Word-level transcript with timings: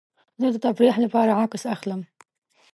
زه 0.41 0.47
د 0.53 0.55
تفریح 0.65 0.95
لپاره 1.05 1.31
عکس 1.43 1.63
اخلم. 1.75 2.01